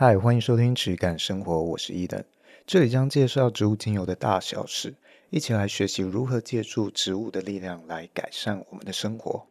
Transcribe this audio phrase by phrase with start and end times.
[0.00, 2.24] 嗨，欢迎收听质感生活，我是伊登，
[2.64, 4.94] 这里将介绍植物精油的大小事，
[5.28, 9.48] 一起来学习如何借助植物的力量来改善我们的生活。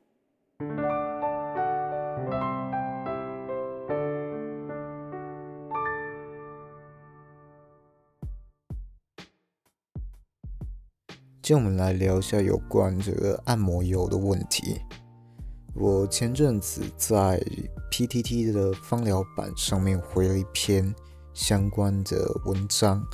[11.41, 14.79] 今天我们来聊一下有关这个按摩油的问题。
[15.79, 17.39] 我前阵子在
[17.91, 20.93] PTT 的芳疗版上面回了一篇
[21.35, 23.05] 相关的文章，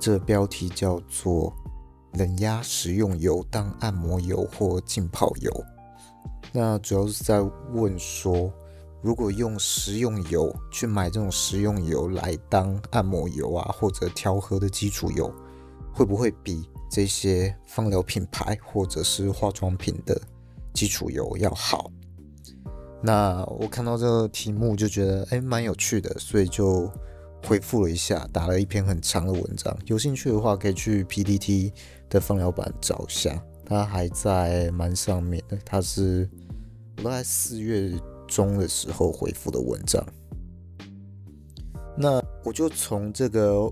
[0.00, 1.54] 这标题叫做
[2.18, 5.64] “冷压食用油当按摩油或浸泡油”。
[6.50, 7.40] 那主要是在
[7.72, 8.52] 问说，
[9.00, 15.32] 如果用食用油去买这种食用油来当按摩油啊，或者调和的基础油，
[15.94, 20.20] 会不会比这些芳疗品牌或者是化妆品的
[20.72, 21.90] 基础油要好，
[23.02, 26.90] 那我看到这个题目就觉得诶蛮有趣的，所以就
[27.46, 29.76] 回复了一下，打了一篇很长的文章。
[29.86, 31.72] 有兴趣的话，可以去 PTT
[32.08, 35.58] 的放疗版找一下，它还在蛮上面的。
[35.64, 36.28] 它是
[37.02, 37.92] 我在四月
[38.26, 40.04] 中的时候回复的文章。
[41.96, 43.70] 那我就从这个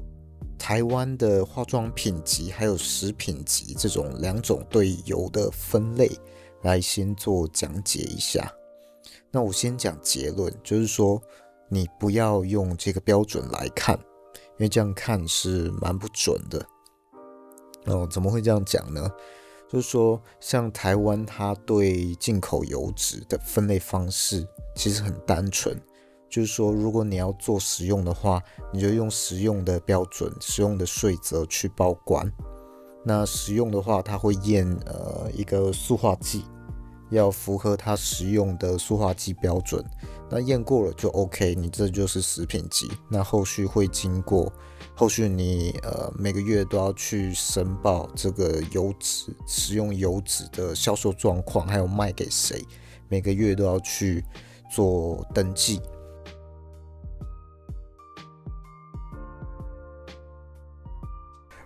[0.59, 6.11] 台湾的化妆品级还有食品级这种两种对油的分类。
[6.63, 8.53] 来先做讲解一下。
[9.31, 11.21] 那我先讲结论，就是说
[11.69, 13.99] 你不要用这个标准来看，
[14.35, 16.67] 因为这样看是蛮不准的。
[17.87, 19.11] 哦，怎么会这样讲呢？
[19.69, 24.45] 就是说，像台湾，它对进口油脂的分类方式
[24.75, 25.81] 其实很单纯，
[26.29, 32.31] 就是说，如果你要做食用的话，你就用食用的标准、食用的税则去报关。
[33.03, 36.45] 那食用的话，它会验呃一个塑化剂，
[37.11, 39.85] 要符合它食用的塑化剂标准。
[40.29, 42.91] 那验过了就 OK，你这就是食品级。
[43.09, 44.53] 那后续会经过，
[44.95, 52.65] 后续你呃每个月都要去申报这个油脂食用油脂的销售状况，还有卖给谁，
[53.09, 54.25] 每个月都要去
[54.71, 55.81] 做登记。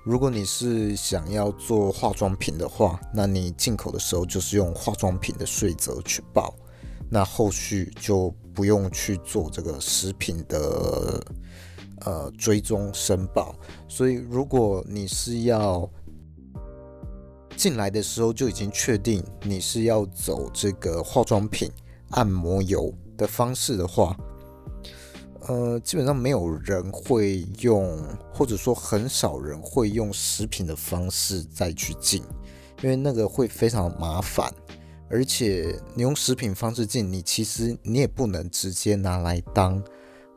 [0.04, 6.54] 如果你是想要做化妆品的话，那你进口的时候就是用化妆品的税则去报，
[7.08, 11.26] 那后续就不用去做这个食品的
[12.04, 13.54] 呃追踪申报。
[13.88, 15.88] 所以，如果你是要
[17.56, 21.70] 进来的时候就已经确定你是要走这个化妆品
[22.10, 24.14] 按摩油的方式的话，
[25.46, 32.22] 呃，基本上没有人会用，或者说很少人会用食品的方式再去进，
[32.82, 34.50] 因为那个会非常麻烦，
[35.10, 39.82] 而且你用食品方式进，你其实你也不能直接拿来当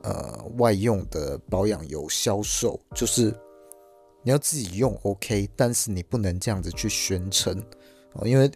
[0.03, 3.33] 呃外用的保养油销售，就是
[4.23, 7.57] 你要自己用 OK，但是你不能这样子去宣称，
[8.15, 8.51] 哦，因为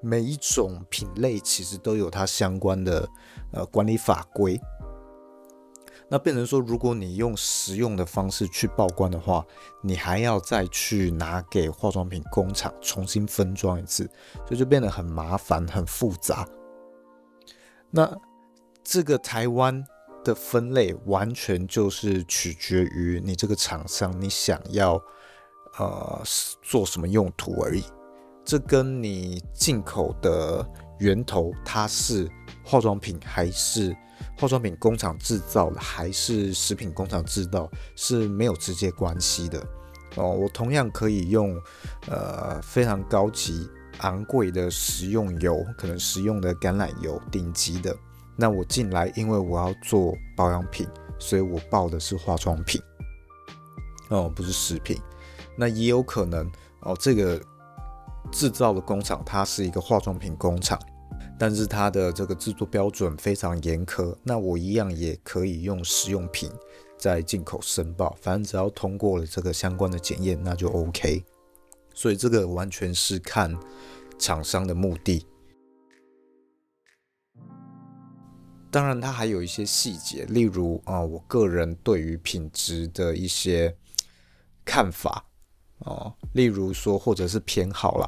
[0.00, 3.08] 每一种品类其实都有它相关的
[3.52, 4.60] 呃管理法规。
[6.12, 9.46] 那变成说，如果你用实用的方式去报关的话，
[9.80, 14.02] 你还要再去拿给化妆品工厂重新分装一次，
[14.44, 16.44] 所以就变得很麻烦、很复杂。
[17.90, 18.12] 那
[18.82, 19.84] 这个台湾
[20.24, 25.00] 的分类完全就是取决于你这个厂商你想要
[25.78, 26.20] 呃
[26.60, 27.84] 做什么用途而已，
[28.44, 30.68] 这跟你进口的
[30.98, 32.28] 源头它是
[32.64, 33.96] 化妆品还是？
[34.38, 39.64] 化妆品工厂制造还是食品工厂制造是没有直接关系的
[40.16, 40.30] 哦。
[40.30, 41.60] 我同样可以用
[42.08, 47.96] 呃非常高级昂贵的食用油，可能食用的橄榄油顶级的。
[48.36, 50.88] 那我进来，因为我要做保养品，
[51.18, 52.80] 所以我报的是化妆品
[54.08, 54.98] 哦，不是食品。
[55.56, 56.50] 那也有可能
[56.80, 57.38] 哦，这个
[58.32, 60.80] 制造的工厂它是一个化妆品工厂。
[61.40, 66.52] 但是它的这个制作标准非常严苛，那我一样也可以用食用品
[66.98, 71.24] 在进口申报，反正只要通过了这个相关的检验，那就 OK。
[71.94, 73.58] 所以这个完全是看
[74.18, 75.26] 厂商的目的。
[78.70, 83.74] 当然，它还有一些细节，例如啊，我个人对于品质的一些
[84.62, 85.24] 看法
[85.78, 88.06] 哦，例如说或者是偏好啦。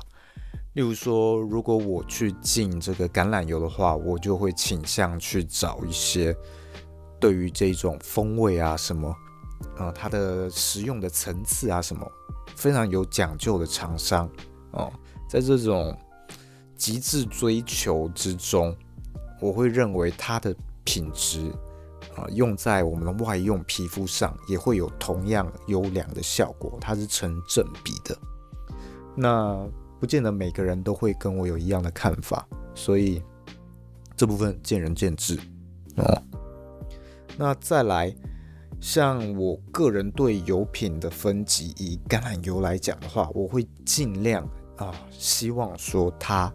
[0.74, 6.34] 例如说，如果我去进这个橄榄油的话，我就会倾向去找一些
[7.20, 9.14] 对于这种风味啊什么，
[9.76, 12.10] 呃，它的食用的层次啊什么
[12.56, 14.26] 非常有讲究的厂商
[14.70, 14.90] 哦，
[15.28, 15.94] 在这种
[16.74, 18.74] 极致追求之中，
[19.42, 21.52] 我会认为它的品质
[22.16, 28.16] 啊，用在我们的外用皮肤上也会有同样优良的效果，它是成正比的。
[29.14, 29.68] 那
[30.02, 32.44] 不见得每个人都会跟我有一样的看法，
[32.74, 33.22] 所以
[34.16, 35.38] 这部分见仁见智
[35.96, 36.20] 哦。
[37.38, 38.12] 那再来，
[38.80, 44.44] 像我个人对油品的分级，以橄榄油来讲的话，我会尽量
[44.76, 46.52] 啊，希望说它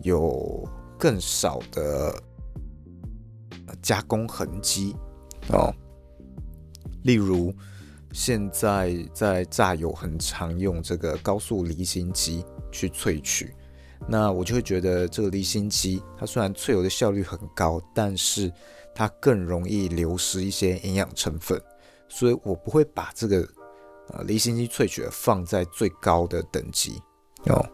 [0.00, 0.66] 有
[0.98, 2.14] 更少的。
[3.82, 4.96] 加工痕迹
[5.50, 5.70] 哦，
[7.02, 7.54] 例如
[8.12, 13.54] 现在在榨油很常用这个高速离心机去萃取，
[14.06, 18.52] 那我就会觉得这个离心机它虽然萃油的效率很高，但是
[18.94, 21.60] 它更容易流失一些营养成分，
[22.08, 23.48] 所以我不会把这个
[24.12, 27.00] 呃离心机萃取放在最高的等级
[27.46, 27.64] 哦。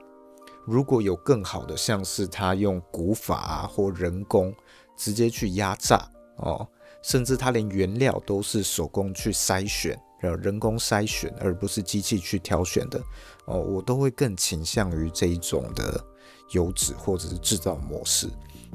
[0.67, 4.55] 如果有更好的，像是它用古法啊或人工。
[4.96, 6.64] 直接去压榨哦，
[7.02, 10.00] 甚至它连原料都是手工去筛选，
[10.37, 13.03] 人工筛选，而不是机器去挑选的
[13.47, 16.05] 哦，我都会更倾向于这一种的
[16.50, 18.29] 油脂或者是制造模式。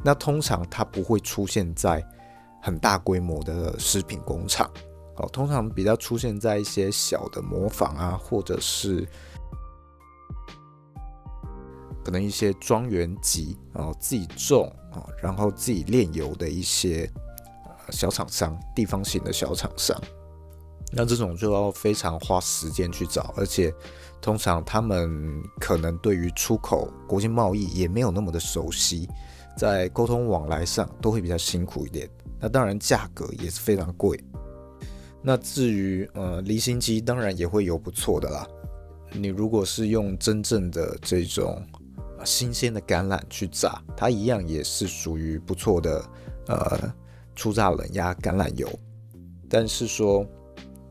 [0.03, 2.03] 那通常它不会出现在
[2.61, 4.69] 很大规模的食品工厂
[5.17, 9.07] 哦，通常比较出现在一些小的磨坊啊，或者是。
[12.01, 17.07] 可能一些庄园级啊，自己种啊，然后自己炼油的一些
[17.91, 19.95] 小厂商，地方型的小厂商，
[20.91, 23.73] 那这种就要非常花时间去找，而且
[24.21, 29.07] 通常他们可能对于出口国际贸易也没有那么的熟悉，
[29.57, 32.09] 在沟通往来上都会比较辛苦一点。
[32.39, 34.19] 那当然价格也是非常贵。
[35.21, 38.47] 那至于呃离心机，当然也会有不错的啦。
[39.11, 41.61] 你如果是用真正的这种。
[42.25, 46.03] 新鲜的橄榄去榨，它一样也是属于不错的，
[46.47, 46.93] 呃，
[47.33, 48.69] 初榨冷压橄榄油。
[49.49, 50.27] 但是说，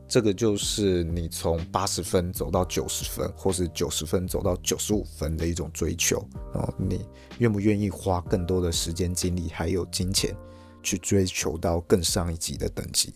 [0.09, 6.17] 这个就是你从八十分走到九十分，或是九十分走到九十五分的一种追求。
[6.55, 7.07] 哦，你
[7.37, 10.35] 愿不愿意花更多的时间、精力还有金钱
[10.81, 13.13] 去追求到更上一级的等级？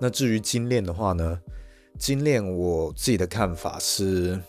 [0.00, 1.38] 那至于精炼的话呢？
[1.98, 4.40] 精炼我自己的看法是。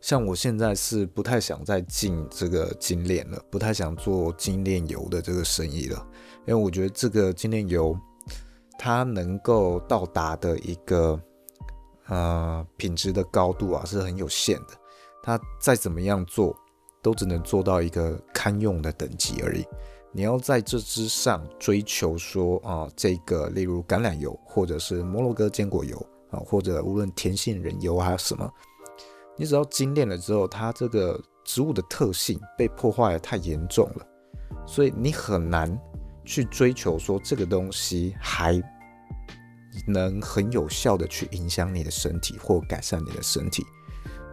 [0.00, 6.04] 像我现在是不太想再进这个精炼了，不太想做精炼油的这个生意了，
[6.44, 7.96] 因为我觉得这个精炼油
[8.84, 11.16] 它能够到达的一个
[12.08, 14.70] 呃品质的高度啊是很有限的，
[15.22, 16.52] 它再怎么样做
[17.00, 19.64] 都只能做到一个堪用的等级而已。
[20.10, 25.96] 你要在这之上追求说啊、这个例如橄榄油或者是摩洛哥坚果油
[26.32, 28.52] 啊，或者无论甜杏仁油还有什么。
[29.36, 34.04] 你只要精炼了之后，它这个植物的特性被破坏的太严重了，
[34.66, 35.78] 所以你很难
[36.24, 38.60] 去追求说这个东西还
[39.86, 43.64] 能很有效的去影响你的身体或改善你的身体。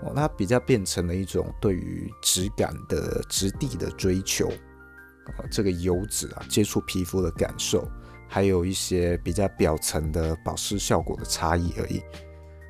[0.04, 7.86] 哦，它比较变成了一种对于质感的质地的追求，啊，这个油脂啊接触皮肤的感受，
[8.28, 12.02] 还有一些比较表层的保湿效果的差异而已。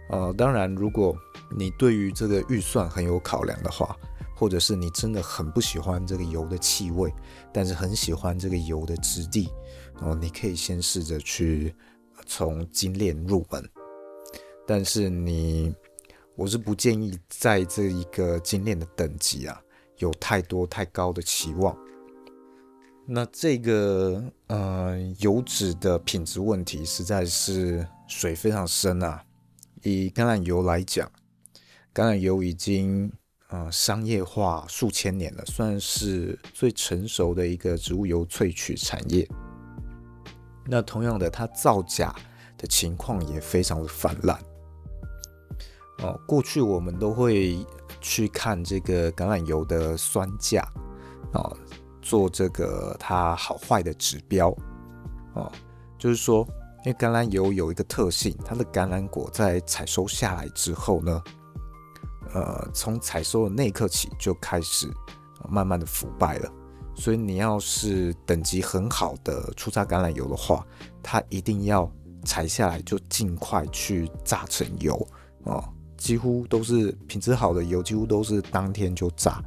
[0.09, 1.15] 呃，当然，如果
[1.55, 3.95] 你对于这个预算很有考量的话，
[4.35, 7.13] 或者是你真的很不喜欢这个油的气味，
[7.53, 9.49] 但是很喜欢这个油的质地，
[10.01, 11.75] 哦，你可以先试着去
[12.29, 13.67] 从精炼入门。
[14.67, 15.73] 但是你，
[16.35, 19.59] 我是不建议在这一个精炼的等级啊，
[19.97, 21.75] 有太多太高的期望。
[23.07, 29.23] 那这个呃油脂的品质问题，实在是水非常深啊。
[29.81, 31.11] 以橄榄油来讲，
[31.95, 33.11] 橄榄油已经
[33.47, 39.27] 呃商业化数千年了，算是最成熟的一个植物油萃取产业。
[40.69, 42.13] 那同样的，它造假
[42.57, 44.39] 的情况也非常的泛滥。
[46.03, 47.65] 哦、过去我们都会
[47.99, 50.61] 去看这个橄榄油的酸价
[51.33, 51.51] 啊、
[52.01, 54.49] 做这个它好坏的指标
[55.33, 55.51] 啊、
[55.97, 56.47] 就是说。
[56.85, 61.21] 因为橄榄油有一个特性，它的橄榄果在采收下来之后呢，
[62.33, 64.87] 呃，从采收的那一刻起就开始
[65.49, 66.49] 慢慢的腐败了。
[66.99, 70.67] 所以你要是等级很好的初榨橄榄油的话，
[71.01, 71.89] 它一定要
[72.25, 75.07] 采下来就尽快去榨成油
[75.45, 75.63] 哦，
[75.97, 79.41] 几乎都是品质好的油，几乎都是当天就榨，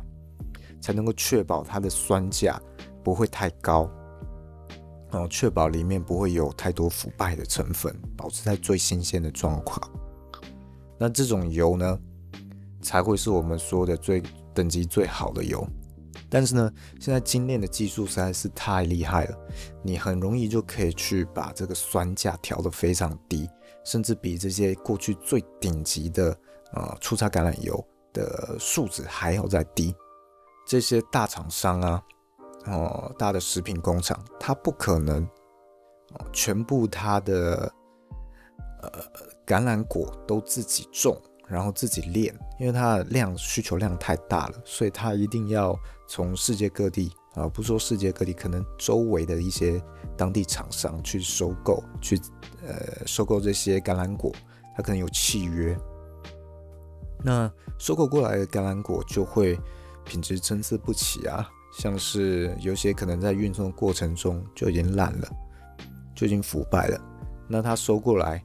[0.80, 2.58] 才能够确保它的酸价
[3.04, 3.88] 不会太高。
[5.10, 9.78] 然后，确保里面不会有太多腐败的成分，保持在最新鲜的状况。
[10.98, 11.98] 那这种油呢，
[12.80, 14.22] 才会是我们说的最
[14.54, 15.62] 等级最好的油。
[16.34, 19.38] 但是呢，现在精炼的技术实在是太厉害了，
[19.82, 23.46] 你很容易就可以去把这个酸价调得非常低，
[23.84, 26.34] 甚至比这些过去最顶级的
[26.72, 29.94] 呃初榨橄榄油的数值还要再低。
[30.66, 32.02] 这些大厂商啊，
[32.64, 35.28] 哦、大的食品工厂，它不可能、
[36.32, 37.70] 全部它的
[38.80, 38.90] 呃
[39.44, 41.14] 橄榄果都自己种。
[41.52, 45.78] 然后自己炼，因为它的量需求量太大了，所以它一定要
[46.08, 49.78] 从世界各地啊，不说世界各地，可能周围的一些
[50.16, 52.18] 当地厂商去收购，去
[52.66, 54.32] 呃收购这些橄榄果，
[54.74, 55.76] 它可能有契约。
[57.22, 59.60] 那收购过来的橄榄果就会
[60.06, 61.46] 品质参差不齐啊，
[61.78, 65.28] 像是有些可能在运送过程中就已经烂了，
[66.14, 66.98] 就已经腐败了。
[67.46, 68.42] 那它收过来。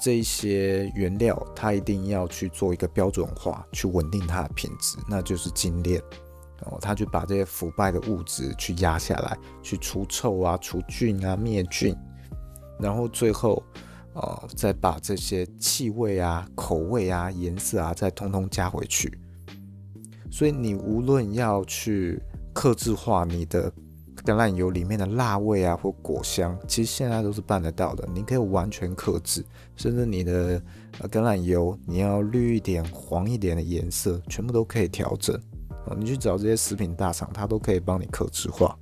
[0.00, 6.02] 这一些原料，它一定要去做一个标准化，去稳定它的品质，那就是精炼。
[6.62, 11.96] 哦，他就把这些腐败的物质去压下来，去除臭啊、除菌啊、灭菌，
[12.78, 13.62] 然后最后，
[14.14, 19.18] 呃，再把这些气味啊、口味啊、颜色啊，再通通加回去。
[20.30, 22.20] 所以你无论要去
[22.52, 23.72] 克制化你的。
[24.24, 28.08] 橄榄油里面的辣味啊，或果香，其实现在都是办得到的。
[28.14, 29.44] 你可以完全克制，
[29.76, 30.60] 甚至你的
[31.02, 35.38] 橄榄油你要绿一点、黄一点的颜色，全部都可以调整。
[35.98, 38.78] 你去找这些食品大厂，它都可以帮你克制化。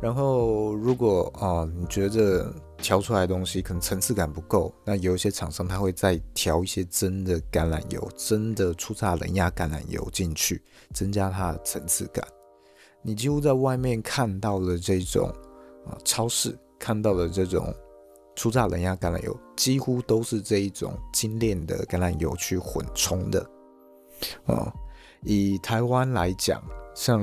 [0.00, 10.62] 然后，如果啊，你觉得调出来的东西可能层次感不够，那有一些厂商他会再调一些真的橄榄油、真的初榨冷压橄榄油进去，
[10.94, 12.24] 增加它的层次感。
[13.02, 15.28] 你几乎在外面看到的这种
[15.86, 17.74] 啊，超市看到的这种
[18.36, 23.40] 初榨冷压橄榄油，几乎都是这一种精炼的橄榄油去混冲的。
[24.46, 24.72] 啊，
[25.22, 26.62] 以台湾来讲，
[26.94, 27.20] 像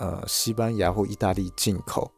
[0.00, 2.10] 呃西班牙或意大利进口，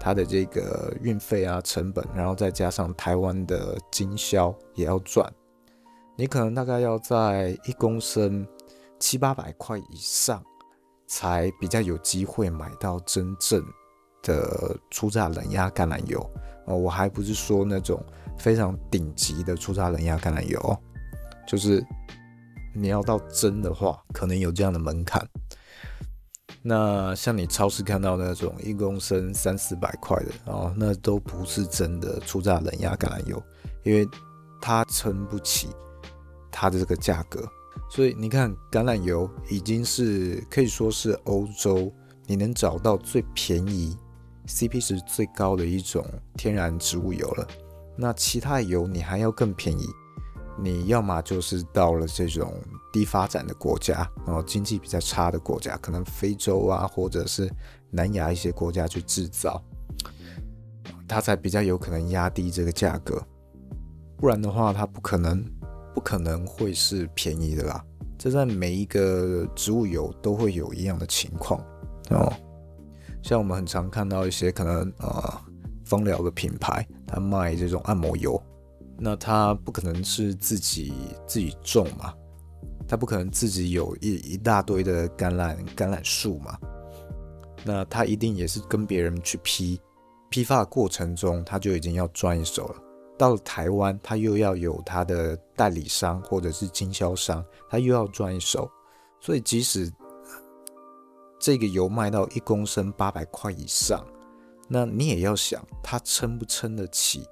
[0.00, 5.32] 它的这个运费啊成本，然后再加上台湾的经销也要赚，
[6.16, 8.46] 你可能大概要在一公升
[8.98, 10.42] 七八百块以上。
[11.06, 13.64] 才比较有机会买到真正
[14.22, 16.18] 的初榨冷压橄榄油
[16.66, 18.04] 哦，我还不是说那种
[18.38, 20.78] 非常顶级的初榨冷压橄榄油，
[21.46, 21.84] 就是
[22.74, 25.24] 你要到真的话，可能有这样的门槛。
[26.62, 33.40] 那像你超市看到那种一公升三四百块的哦，那都不是真的初榨冷压橄榄油，
[33.84, 34.04] 因为
[34.60, 35.68] 它撑不起
[36.50, 37.48] 它的这个价格。
[37.88, 41.92] 所以你看，橄榄油已经是可以说是欧洲
[42.26, 43.96] 你能找到最便宜、
[44.46, 46.04] CP 值最高的一种
[46.36, 47.46] 天然植物油了。
[47.96, 49.86] 那其他油你还要更便宜，
[50.58, 52.52] 你要么就是到了这种
[52.92, 57.50] 低发展的国家，然后经济比较差的国家，可能非洲啊，或者是
[57.90, 59.62] 南亚一些国家去制造，
[61.06, 63.22] 它才比较有可能压低这个价格。
[64.16, 65.44] 不然的话，它不可能。
[65.96, 67.82] 不可能会是便宜的啦，
[68.18, 71.58] 这在每一个植物油都会有一样的情况
[72.10, 72.30] 哦。
[73.22, 75.42] 像我们很常看到一些可能啊，
[75.86, 78.38] 芳疗的品牌，他卖这种按摩油，
[78.98, 80.92] 那他不可能是自己
[81.26, 82.12] 自己种嘛，
[82.86, 86.58] 他不可能自己有一一大堆的橄榄橄榄树嘛，
[87.64, 89.80] 那他一定也是跟别人去批，
[90.28, 92.82] 批发的过程中他就已经要赚一手了。
[93.18, 98.70] 到了台湾，他又要有他的代理商或者是经销商，他又要赚一手，
[99.20, 99.90] 所以即使
[101.38, 104.04] 这个油卖到一公升八百块以上，
[104.68, 107.26] 那你也要想，他撑不撑得起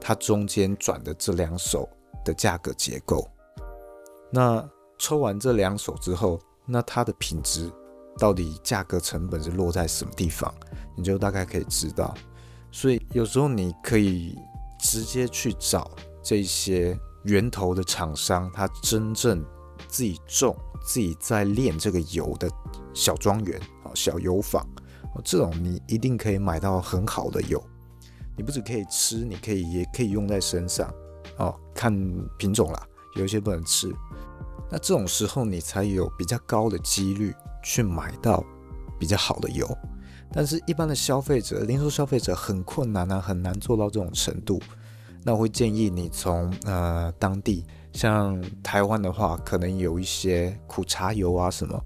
[0.00, 1.86] 他中间转的这两手
[2.24, 3.28] 的价格结构？
[4.30, 4.66] 那
[4.96, 7.70] 抽完这两手之后，那它的品质
[8.18, 10.52] 到底价格成本是落在什么地方？
[10.96, 12.14] 你就大概可以知道。
[12.72, 14.34] 所以有时候你可以。
[14.78, 15.90] 直接去找
[16.22, 19.44] 这些源头的厂商，他真正
[19.88, 22.48] 自己种、自己在炼这个油的
[22.94, 24.66] 小庄园啊、小油坊，
[25.24, 27.62] 这种你一定可以买到很好的油。
[28.36, 30.88] 你不只可以吃，你可以也可以用在身上
[31.38, 31.54] 哦。
[31.74, 31.92] 看
[32.38, 33.92] 品种啦，有一些不能吃。
[34.70, 38.44] 那这种时候你才有比较高的几率去买到
[38.98, 39.66] 比较好的油。
[40.32, 44.60] 但是，一般的消费者、零售消费者很困难啊，很难做到这种程度。
[45.24, 51.84] 那我会建议你从呃当地，像台湾的话，可能有一些苦茶油啊什么，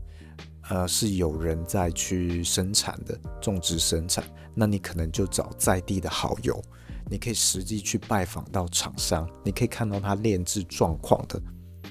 [0.69, 4.25] 呃是有人在去生产的，种植生产。
[4.55, 6.63] 那你可能就找在地的好油，
[7.09, 11.41] 你可以实际去拜访到厂商，你可以看到它炼制状况的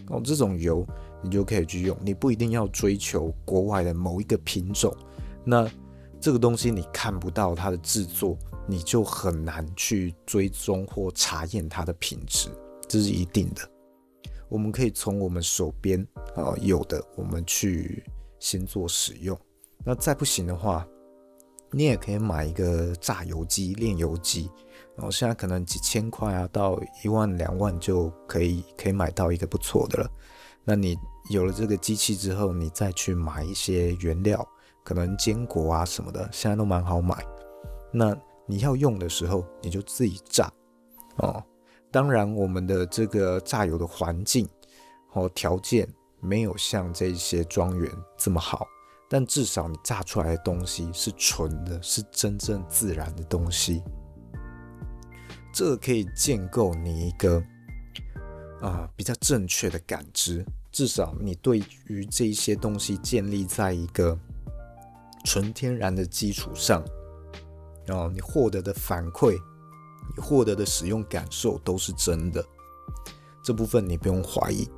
[0.09, 0.85] 哦，这种油
[1.23, 1.97] 你就可以去用。
[2.01, 4.95] 你不一定要追求国外的某一个品种。
[5.43, 5.67] 那
[6.21, 8.37] 这个东西你看不到它的制作，
[8.67, 12.47] 你就很难去追踪或查验它的品质，
[12.87, 13.67] 这是一定的。
[14.47, 18.03] 我们可以从我们手边啊有的，我们去
[18.39, 19.35] 先做使用。
[19.83, 20.87] 那再不行的话，
[21.71, 24.47] 你也可以买一个榨油机、炼油机，
[24.95, 30.07] 然后现在可能几千块啊，到一万两万就可以可以买到一个不错的了。
[30.63, 30.95] 那你
[31.31, 34.47] 有了这个机器之后，你再去买一些原料，
[34.83, 37.23] 可能坚果啊什么的，现在都蛮好买。
[37.91, 40.51] 那你要用的时候，你就自己榨
[41.17, 41.43] 哦。
[41.91, 44.47] 当然，我们的这个榨油的环境
[45.09, 45.87] 和条件
[46.19, 48.65] 没有像这些庄园这么好。
[49.09, 53.83] 但至少你榨出来的东西是纯的，是真正自然的东西，
[55.53, 57.43] 这可以建构你一个
[58.61, 60.45] 啊、比较正确的感知。
[60.71, 64.17] 至少你对于这些东西建立在一个
[65.23, 66.83] 纯天然的基础上，
[67.85, 69.37] 然后你获得的反馈，
[70.15, 72.43] 你获得的使用感受都是真的，
[73.43, 74.69] 这部分你不用怀疑。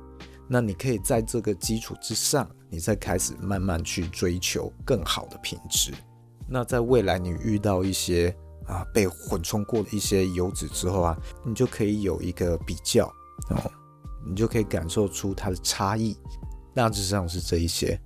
[0.46, 5.92] 那你可以在这个基础之上，你再开始慢慢去追求更好的品质。
[6.46, 8.28] 那在未来你遇到一些
[8.66, 13.06] 啊被混充过的一些油脂之后啊，你就可以有一个比较
[13.48, 13.70] 哦，
[14.26, 16.14] 你就可以感受出它的差异。
[16.74, 17.98] 大致上是这一些。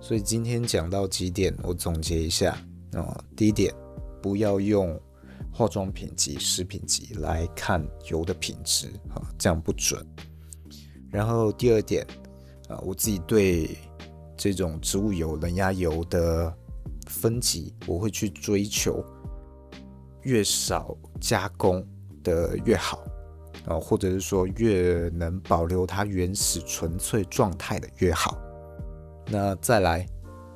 [0.00, 2.56] 所以今天讲到几点，我总结一下
[2.94, 3.74] 啊、第一点，
[4.22, 4.98] 不要用
[5.52, 10.04] 化妆品级、食品级来看油的品质啊、这样不准。
[11.10, 12.06] 然后第二点，
[12.68, 13.76] 啊，我自己对
[14.36, 16.54] 这种植物油、冷压油的
[17.06, 19.04] 分级，我会去追求
[20.22, 21.86] 越少加工
[22.22, 23.04] 的越好，
[23.66, 28.38] 啊，或者是说越能保留它原始纯粹状态的越好。
[29.30, 30.06] 那再来，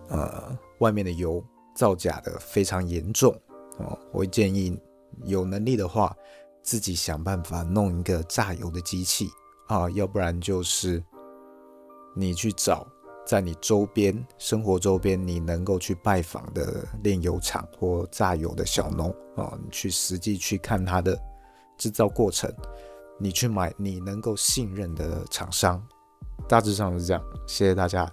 [0.08, 3.34] 呃，外面的油造假的非常严重，
[3.78, 4.78] 哦，我会建议
[5.24, 6.16] 有能力的话，
[6.62, 9.30] 自己想办法弄一个榨油的机器。
[9.68, 11.02] 啊，要不然就是
[12.14, 12.86] 你去找
[13.24, 21.18] 在你周边生活周边你能够去拜访的炼油厂或榨油的小农啊，你去实际去看它的
[21.78, 22.52] 制造过程，
[23.18, 25.82] 你去买你能够信任的厂商，
[26.46, 27.22] 大致上是这样。
[27.46, 28.10] 谢谢大家。